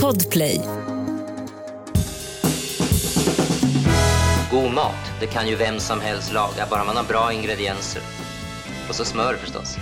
[0.00, 0.60] Podplay.
[4.50, 8.02] God mat, det kan ju vem som helst laga, bara man har bra ingredienser.
[8.88, 9.76] Och så smör förstås.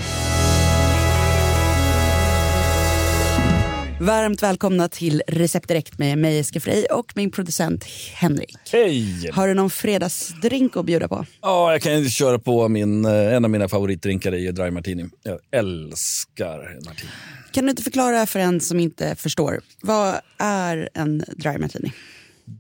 [4.01, 7.85] Varmt välkomna till Recept Direkt med mig Eske Frey och min producent
[8.15, 8.57] Henrik.
[8.73, 9.31] Hej!
[9.33, 11.27] Har du någon fredagsdrink att bjuda på?
[11.43, 15.05] Ja, jag kan köra på min, eh, en av mina favoritdrinkar är Dry Martini.
[15.23, 17.11] Jag älskar martini.
[17.53, 21.93] Kan du inte förklara för en som inte förstår, vad är en Dry Martini?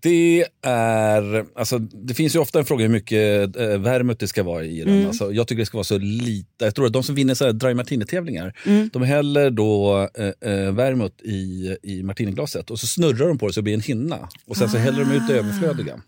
[0.02, 4.42] Det är, alltså, det finns ju ofta en fråga hur mycket eh, värme det ska
[4.42, 4.94] vara i den.
[4.94, 5.06] Mm.
[5.06, 6.64] Alltså, jag tycker det ska vara så lite.
[6.64, 8.90] Jag tror att de som vinner så här dry martini-tävlingar, Mm.
[8.92, 13.52] de häller då eh, eh, vermouth i, i martiniglaset och så snurrar de på det
[13.52, 14.28] så det blir en hinna.
[14.46, 16.00] Och sen så häller de ut det överflödiga.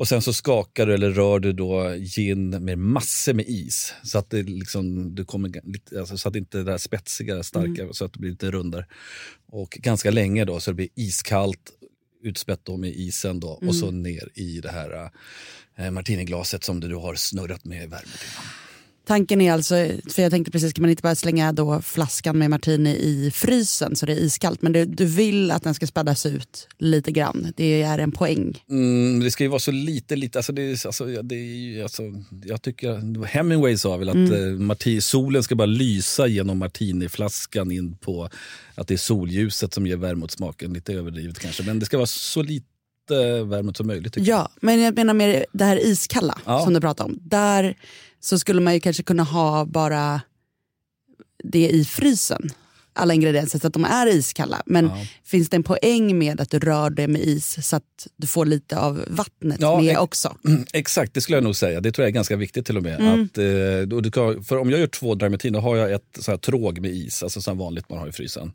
[0.00, 3.94] Och sen så skakar du eller rör du då gin med massor med is.
[4.02, 5.60] Så att det liksom, du kommer
[5.98, 8.86] alltså, så att inte det där spetsiga, starka, så att det blir lite rundare.
[9.46, 11.70] Och ganska länge då så det blir iskallt,
[12.22, 15.10] utspätt då med isen då och så ner i det här
[15.76, 18.59] eh, martiniglaset som du har snurrat med värme till.
[19.10, 19.74] Tanken är alltså,
[20.08, 23.96] för jag tänkte precis, kan man inte bara slänga då flaskan med martini i frysen
[23.96, 27.52] så det är iskallt, men du, du vill att den ska spädas ut lite grann.
[27.56, 28.62] Det är en poäng.
[28.70, 32.02] Mm, det ska ju vara så lite, lite, alltså det, alltså, det är alltså,
[32.44, 34.66] jag tycker, Hemingway sa väl att mm.
[34.66, 38.28] marti, solen ska bara lysa genom martiniflaskan in på
[38.74, 42.42] att det är solljuset som ger vermouthsmaken, lite överdrivet kanske, men det ska vara så
[42.42, 42.64] lite
[43.44, 44.16] vermouth som möjligt.
[44.16, 46.64] Ja, men jag menar med det här iskalla Ja.
[46.64, 47.18] som du pratade om.
[47.22, 47.76] Där
[48.20, 50.20] så skulle man ju kanske kunna ha bara
[51.44, 52.50] det i frysen.
[52.92, 54.62] Alla ingredienser så att de är iskalla.
[54.66, 54.96] Men Ja.
[55.24, 58.46] finns det en poäng med att du rör det med is så att du får
[58.46, 60.36] lite av vattnet Ja, med också?
[60.46, 61.80] Mm, Exakt, det skulle jag nog säga.
[61.80, 62.94] Det tror jag är ganska viktigt till och med.
[62.94, 66.30] Att, eh, och du kan, för om jag gör två då har jag ett så
[66.30, 68.52] här tråg med is, alltså så här vanligt man har i frysen.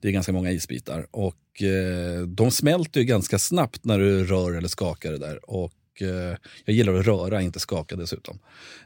[0.00, 1.06] Det är ganska många isbitar.
[1.10, 5.50] Och eh, de smälter ju ganska snabbt när du rör eller skakar det där.
[5.50, 8.38] Och eh, jag gillar att röra, inte skaka dessutom.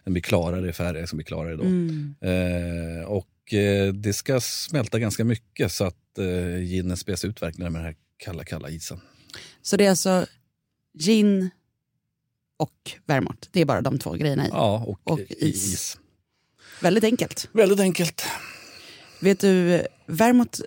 [0.05, 1.65] Den blir klarare i färgen, som blir klarare då.
[2.29, 7.73] Eh, och eh, det ska smälta ganska mycket så att eh, ginen späs ut verkligen
[7.73, 9.01] med den här kalla, kalla isen.
[9.63, 10.27] Så det är alltså
[10.99, 11.51] gin
[12.57, 13.49] och vermouth.
[13.51, 14.49] Det är bara de två grejerna i.
[14.53, 15.75] Ja, och, Och is.
[15.75, 15.99] is.
[16.83, 17.49] Väldigt enkelt.
[17.53, 18.27] Väldigt enkelt.
[19.21, 20.61] Vet du, vermouth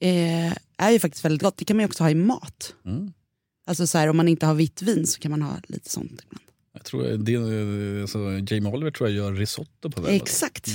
[0.00, 1.56] eh, är ju faktiskt väldigt gott.
[1.56, 2.74] Det kan man ju också ha i mat.
[2.84, 3.12] Mm.
[3.68, 6.10] Alltså så här, om man inte har vitt vin så kan man ha lite sånt
[6.26, 6.42] ibland.
[6.72, 8.18] Jag tror det, eh, alltså,
[8.54, 10.22] Jamie Oliver tror jag gör risotto på vermouth.
[10.22, 10.68] Exakt.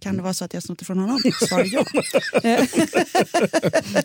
[0.00, 1.20] Kan det vara så att jag snott ifrån honom?
[1.48, 1.84] Svar ja.
[2.42, 2.64] Eh,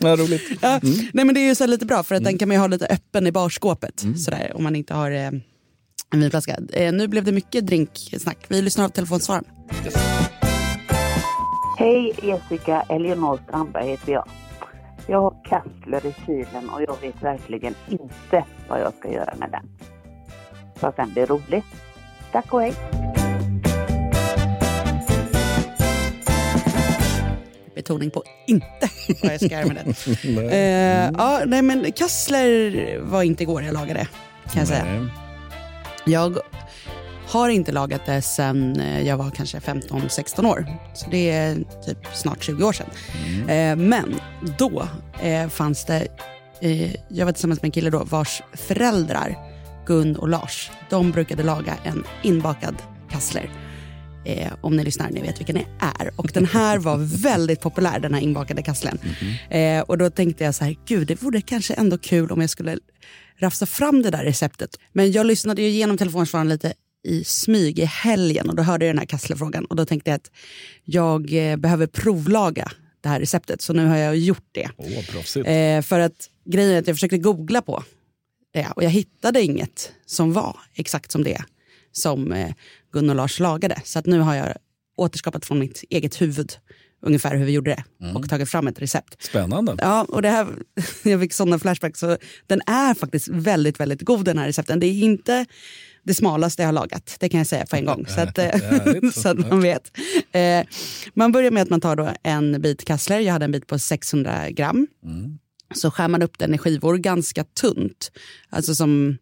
[0.00, 0.42] Ja, roligt.
[0.60, 0.80] ja.
[1.12, 2.32] Nej, men det är ju så lite bra för att Mm.
[2.32, 4.04] den kan man ju ha lite öppen i barskåpet.
[4.16, 6.56] Sådär, om man inte har eh, en vinflaska.
[6.72, 8.38] Eh, nu blev det mycket drinksnack.
[8.48, 9.44] Vi lyssnar av telefonsvaren.
[11.78, 14.28] Hej Jessica, Elinor Strandberg heter jag.
[15.06, 19.50] Jag har kassler i kylen och jag vet verkligen inte vad jag ska göra med
[19.50, 19.68] den.
[20.80, 21.62] Så att den blir rolig.
[22.32, 22.74] Tack och hej!
[27.74, 28.88] Betoning på inte
[29.22, 30.38] vad jag ska göra med den.
[30.50, 34.08] eh, ja, nej, men kassler var inte igår jag lagade,
[34.52, 34.84] kan jag säga.
[34.84, 35.08] Nej.
[36.04, 36.38] Jag
[37.30, 40.66] har inte lagat det sen eh, jag var kanske 15-16 år.
[40.94, 41.54] Så det är
[41.86, 42.90] typ snart 20 år sedan.
[43.48, 44.14] Eh, men
[44.58, 44.88] då
[45.22, 46.06] eh, fanns det,
[47.08, 49.36] jag var tillsammans med en kille då vars föräldrar,
[49.86, 52.74] Gun och Lars, de brukade laga en inbakad
[53.10, 53.50] kassler.
[54.24, 55.66] Eh, om ni lyssnar, ni vet vilken det
[56.00, 56.10] är.
[56.16, 58.98] Och den här var väldigt populär, den här inbakade kasslen.
[59.50, 62.50] Eh, och då tänkte jag så här, gud det vore kanske ändå kul om jag
[62.50, 62.78] skulle
[63.38, 64.70] rafsa fram det där receptet.
[64.92, 66.72] Men jag lyssnade ju igenom telefonsvararen lite
[67.02, 70.16] i smyg i helgen och då hörde jag den här kasslefrågan och då tänkte jag
[70.16, 70.30] att
[70.84, 73.62] jag eh, behöver provlaga det här receptet.
[73.62, 74.70] Så nu har jag gjort det.
[75.10, 75.48] Proffsigt.
[75.48, 77.84] Eh, för att grejen är att jag försökte googla på
[78.52, 81.42] det och jag hittade inget som var exakt som det
[81.92, 82.52] som eh,
[82.92, 83.80] Gun och Lars lagade.
[83.84, 84.56] Så att nu har jag
[84.96, 86.52] återskapat från mitt eget huvud
[87.02, 87.84] ungefär hur vi gjorde det
[88.14, 89.22] och tagit fram ett recept.
[89.22, 89.76] Spännande.
[89.78, 90.46] Ja, och det här,
[91.02, 92.00] jag fick sådana flashbacks.
[92.00, 92.16] Så
[92.46, 94.80] den är faktiskt väldigt, väldigt god den här recepten.
[94.80, 95.46] Det är inte
[96.02, 98.06] det smalaste jag har lagat, det kan jag säga på en gång.
[98.06, 98.50] Så att, eh,
[99.14, 99.96] så att man vet.
[100.32, 100.66] Eh,
[101.14, 103.78] man börjar med att man tar då en bit kassler, jag hade en bit på
[103.78, 104.86] 600 gram.
[105.74, 108.12] Så skär man upp den i skivor ganska tunt.
[108.50, 109.18] Alltså som,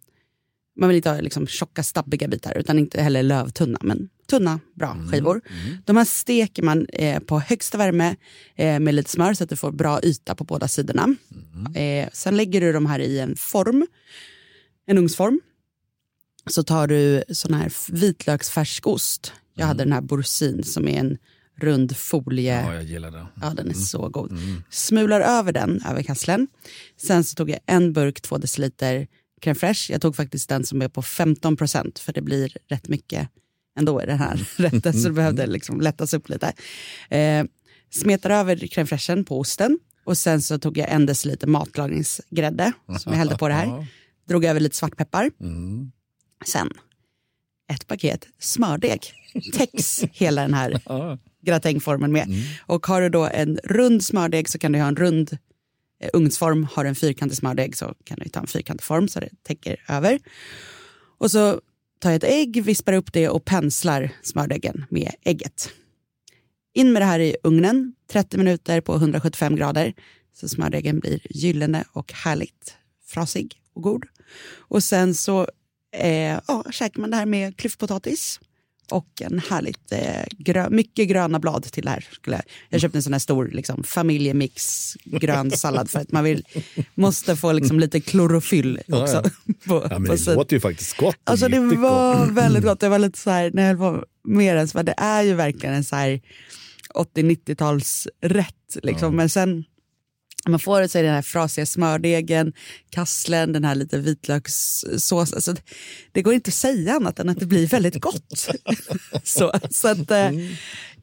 [0.79, 3.79] man vill inte ha liksom tjocka stabbiga bitar utan inte heller lövtunna.
[3.83, 5.41] Men tunna, bra skivor.
[5.85, 8.17] De här steker man eh, på högsta värme
[8.57, 11.15] eh, med lite smör så att du får bra yta på båda sidorna.
[11.75, 13.87] Eh, sen lägger du de här i en form,
[14.87, 15.41] en ugnsform.
[16.47, 19.33] Så tar du sån här vitlöksfärskost.
[19.55, 21.19] Jag hade den här boursin som är en
[21.61, 22.63] rund folie.
[22.63, 23.27] Ja, jag gillar det.
[23.43, 24.33] Ja, den är så god.
[24.71, 26.47] Smular över den över kasslen.
[26.97, 29.07] Sen så tog jag en burk 2 deciliter
[29.41, 29.93] crème fraîche.
[29.93, 33.29] Jag tog faktiskt den som är på 15 procent för det blir rätt mycket
[33.79, 36.53] ändå i den här rätten så det behövde liksom lättas upp lite.
[37.11, 37.45] Eh,
[37.91, 43.13] smetar över crème fraîchen på osten och sen så tog jag en deciliter matlagningsgrädde som
[43.13, 43.87] jag hällde på det här.
[44.29, 45.31] Drog över lite svartpeppar.
[45.41, 45.93] Mm.
[46.47, 46.71] Sen
[47.73, 49.01] ett paket smördeg.
[49.55, 50.81] Täcks hela den här
[51.43, 52.29] gratängformen med.
[52.67, 55.39] Och har du då en rund smördeg så kan du ha en rund
[56.01, 56.65] Eh, ugnsform.
[56.73, 59.77] Har du en fyrkantig smördeg så kan du ta en fyrkantig form så det täcker
[59.89, 60.19] över.
[61.19, 61.61] Och så
[61.99, 65.71] tar jag ett ägg, vispar upp det och penslar smördegen med ägget.
[66.75, 69.95] In med det här i ugnen, 30 minuter på 175 grader.
[70.35, 74.05] Så smördegen blir gyllene och härligt frasig och god.
[74.57, 75.49] Och sen så
[75.97, 78.41] eh, ja, käkar man det här med klyftpotatis
[78.91, 82.07] och en härligt eh, grö, mycket gröna blad till det här.
[82.13, 82.45] Skulle jag.
[82.69, 86.45] jag köpte en sån här stor liksom, familjemix grön sallad för att man vill,
[86.95, 89.23] måste få liksom, lite klorofyll också.
[89.67, 90.35] På, Ja, men på det sidan.
[90.35, 91.17] låter ju faktiskt gott.
[91.25, 92.31] Alltså det var gott.
[92.37, 92.81] väldigt gott.
[92.81, 95.23] Det var lite så här, när jag höll på med den, så var det är
[95.23, 96.21] ju verkligen en så här
[96.95, 98.79] 80-90-talsrätt.
[98.83, 99.17] Liksom.
[99.17, 99.65] Men sen,
[100.47, 102.53] man får det så är den här frasiga smördegen,
[102.91, 105.33] kasslen, den här lite vitlökssås.
[105.33, 105.55] Alltså,
[106.13, 108.49] det, går inte att säga annat än att det blir väldigt gott.
[109.25, 110.31] så så att, eh,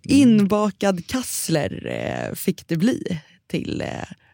[0.03, 3.87] inbakad kassler eh, fick det bli till eh,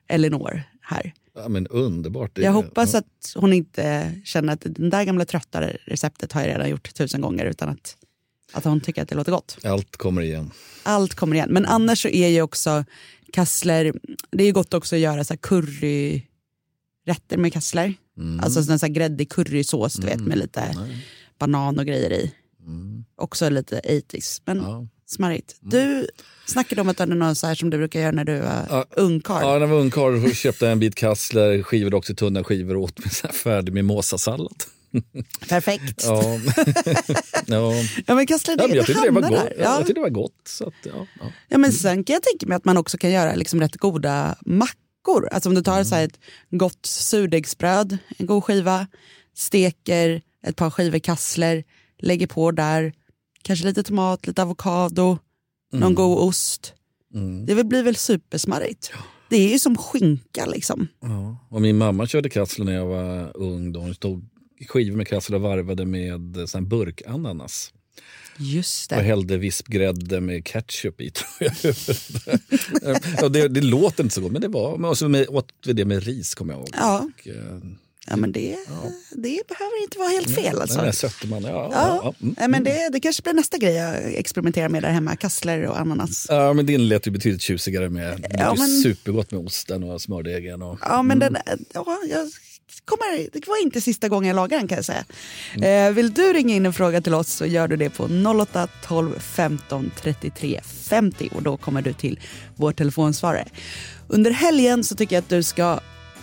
[0.08, 1.14] Elinor här.
[1.36, 2.36] Ja, men underbart.
[2.36, 3.00] Det- Jag hoppas ja.
[3.00, 7.22] att hon inte känner att det där gamla trötta receptet har jag redan gjort tusen
[7.22, 7.98] gånger utan att,
[8.52, 9.58] att hon tycker att det låter gott.
[9.64, 10.52] Allt kommer igen.
[10.84, 11.50] Allt kommer igen.
[11.52, 12.86] Men annars så är ju också
[13.34, 13.94] kassler,
[14.32, 17.94] det är ju gott också att göra så här curryrätter med kassler.
[18.18, 18.40] Mm.
[18.40, 20.76] Alltså sån här gräddig currysås du vet med lite
[21.40, 22.32] banan och grejer i.
[23.16, 24.72] Också lite 80s, men Mm.
[24.72, 24.88] Ja.
[25.06, 25.56] smarrigt.
[25.60, 26.08] Du
[26.46, 28.66] snackade om att du hade något så här som du brukar göra när du var
[28.70, 28.86] Ja.
[28.92, 29.42] ungkarl.
[29.44, 32.84] Ja, när jag var ungkarl köpte jag en bit kassler, skivade också tunna skivor och
[32.84, 34.64] åt med så här färdig mimosasallad.
[35.50, 36.04] Perfekt.
[36.06, 36.40] Ja.
[37.48, 37.74] ja.
[38.08, 39.32] Ja men kassler, det, Ja, jag tyckte det var gott.
[39.32, 39.54] där.
[39.58, 39.64] Ja.
[39.64, 39.70] Ja.
[39.78, 40.42] Jag tyckte det var gott.
[40.48, 41.32] Så att, ja, ja.
[41.50, 44.36] Ja, men sen kan jag tänka mig att man också kan göra liksom rätt goda
[44.46, 45.28] mackor.
[45.32, 48.88] Alltså om du tar så här ett gott surdegsbröd, en god skiva,
[49.36, 51.64] steker ett par skivor kassler,
[52.00, 52.94] lägger på där,
[53.42, 55.18] kanske lite tomat, lite avokado,
[55.74, 56.74] någon god ost.
[57.48, 58.92] Det blir väl supersmarrigt.
[59.30, 60.88] Det är ju som skinka liksom.
[61.02, 61.38] Ja.
[61.50, 63.72] Och min mamma körde kassler när jag var ung.
[63.72, 63.80] Då.
[63.80, 64.30] Hon stod
[64.68, 67.74] skivor med kassler och varvade med eh, sån burkananas.
[68.38, 69.04] Just Och det.
[69.04, 72.98] hällde vispgrädde med ketchup i tror jag.
[73.22, 75.74] ja, det, det låter inte så gott men det var, men också med, åt vi
[75.74, 76.70] det med ris kommer jag ihåg.
[76.74, 77.10] Ja.
[77.20, 77.58] Och, eh,
[78.08, 78.56] Ja, men det,
[79.12, 80.80] det behöver inte vara helt fel Den alltså.
[80.82, 81.50] där sötman, ja.
[81.50, 82.14] Ja, Ja.
[82.20, 82.52] Ja, mm.
[82.52, 85.16] Men det, det kanske blir nästa grej jag experimenterar med där hemma.
[85.16, 86.26] Kassler och ananas.
[86.30, 88.26] ja, men din lät ju betydligt tjusigare med.
[88.40, 90.62] Ja, men- supergott med osten och smördegen.
[90.62, 91.38] Och, Ja, men den,
[91.74, 92.28] ja, jag
[92.86, 95.06] kommer, det var inte sista gången jag lagar den kan jag säga.
[95.62, 98.04] Eh, vill du ringa in en fråga till oss så gör du det på
[98.42, 102.20] 08 12 15 33 50 och då kommer du till
[102.56, 103.48] vår telefonsvarare.
[104.08, 105.80] Under helgen så tycker jag att du ska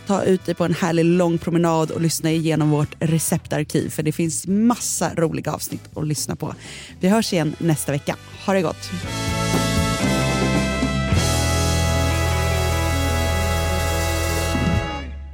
[0.07, 4.13] ta ut dig på en härlig lång promenad och lyssna igenom vårt receptarkiv för det
[4.13, 6.55] finns massa roliga avsnitt att lyssna på.
[7.01, 8.17] Vi hörs igen nästa vecka.
[8.47, 8.91] Ha det gott!